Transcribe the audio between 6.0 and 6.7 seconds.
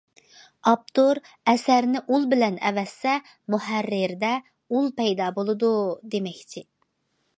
دېمەكچى.